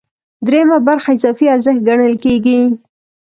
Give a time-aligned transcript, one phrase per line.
[0.45, 2.59] درېیمه برخه اضافي ارزښت ګڼل کېږي